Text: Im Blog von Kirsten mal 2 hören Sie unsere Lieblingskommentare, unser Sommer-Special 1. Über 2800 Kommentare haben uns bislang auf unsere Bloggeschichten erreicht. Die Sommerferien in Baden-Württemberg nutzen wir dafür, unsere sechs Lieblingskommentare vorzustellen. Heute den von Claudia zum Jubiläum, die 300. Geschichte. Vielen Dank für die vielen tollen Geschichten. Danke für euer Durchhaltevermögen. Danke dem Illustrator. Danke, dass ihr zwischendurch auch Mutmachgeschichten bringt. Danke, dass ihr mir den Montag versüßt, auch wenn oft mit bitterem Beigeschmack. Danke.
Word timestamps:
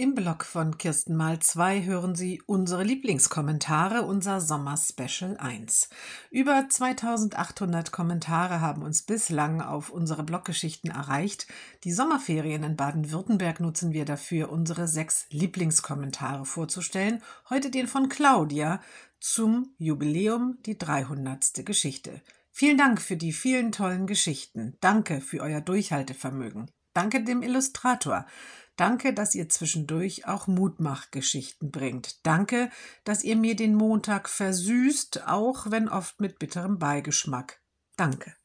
Im 0.00 0.14
Blog 0.14 0.44
von 0.44 0.78
Kirsten 0.78 1.16
mal 1.16 1.40
2 1.40 1.82
hören 1.82 2.14
Sie 2.14 2.40
unsere 2.46 2.84
Lieblingskommentare, 2.84 4.02
unser 4.02 4.40
Sommer-Special 4.40 5.36
1. 5.38 5.88
Über 6.30 6.68
2800 6.68 7.90
Kommentare 7.90 8.60
haben 8.60 8.82
uns 8.82 9.02
bislang 9.02 9.60
auf 9.60 9.90
unsere 9.90 10.22
Bloggeschichten 10.22 10.88
erreicht. 10.88 11.48
Die 11.82 11.90
Sommerferien 11.90 12.62
in 12.62 12.76
Baden-Württemberg 12.76 13.58
nutzen 13.58 13.92
wir 13.92 14.04
dafür, 14.04 14.52
unsere 14.52 14.86
sechs 14.86 15.26
Lieblingskommentare 15.30 16.46
vorzustellen. 16.46 17.20
Heute 17.50 17.68
den 17.68 17.88
von 17.88 18.08
Claudia 18.08 18.80
zum 19.18 19.74
Jubiläum, 19.78 20.58
die 20.64 20.78
300. 20.78 21.66
Geschichte. 21.66 22.22
Vielen 22.52 22.78
Dank 22.78 23.02
für 23.02 23.16
die 23.16 23.32
vielen 23.32 23.72
tollen 23.72 24.06
Geschichten. 24.06 24.76
Danke 24.80 25.20
für 25.20 25.40
euer 25.40 25.60
Durchhaltevermögen. 25.60 26.70
Danke 26.94 27.24
dem 27.24 27.42
Illustrator. 27.42 28.26
Danke, 28.78 29.12
dass 29.12 29.34
ihr 29.34 29.48
zwischendurch 29.48 30.28
auch 30.28 30.46
Mutmachgeschichten 30.46 31.72
bringt. 31.72 32.24
Danke, 32.24 32.70
dass 33.02 33.24
ihr 33.24 33.34
mir 33.34 33.56
den 33.56 33.74
Montag 33.74 34.28
versüßt, 34.28 35.26
auch 35.26 35.72
wenn 35.72 35.88
oft 35.88 36.20
mit 36.20 36.38
bitterem 36.38 36.78
Beigeschmack. 36.78 37.60
Danke. 37.96 38.36